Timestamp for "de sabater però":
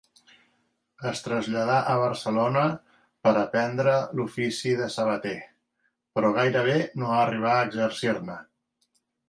4.81-6.35